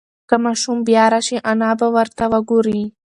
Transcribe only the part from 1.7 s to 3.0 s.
به ورته وگوري.